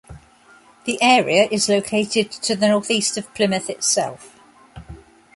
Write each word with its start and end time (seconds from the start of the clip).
The 0.85 0.97
area 0.99 1.47
is 1.51 1.69
located 1.69 2.31
to 2.31 2.55
the 2.55 2.69
north 2.69 2.89
east 2.89 3.19
of 3.19 3.31
Plymouth 3.35 3.69
itself. 3.69 4.35